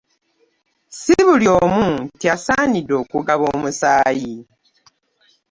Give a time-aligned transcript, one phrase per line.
[0.99, 4.35] Sibuli omu nti asaaniddde okugaba omusaayi.